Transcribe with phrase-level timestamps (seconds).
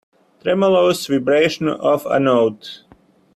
[0.41, 2.85] Tremulous vibration of a note.